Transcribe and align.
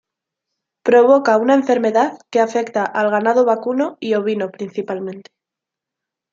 Provoca 0.81 1.37
una 1.37 1.53
enfermedad 1.53 2.17
que 2.31 2.39
afecta 2.39 2.85
al 2.85 3.11
ganado 3.11 3.45
vacuno 3.45 3.97
y 3.99 4.15
ovino 4.15 4.49
principalmente. 4.49 5.29